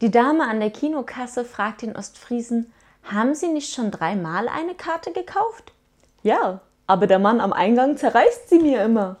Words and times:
Die 0.00 0.10
Dame 0.10 0.48
an 0.48 0.60
der 0.60 0.70
Kinokasse 0.70 1.44
fragt 1.44 1.82
den 1.82 1.94
Ostfriesen, 1.94 2.72
haben 3.04 3.34
Sie 3.34 3.48
nicht 3.48 3.74
schon 3.74 3.90
dreimal 3.90 4.48
eine 4.48 4.74
Karte 4.74 5.12
gekauft? 5.12 5.72
Ja, 6.22 6.60
aber 6.86 7.06
der 7.06 7.18
Mann 7.18 7.40
am 7.40 7.52
Eingang 7.52 7.98
zerreißt 7.98 8.48
sie 8.48 8.58
mir 8.58 8.82
immer. 8.82 9.16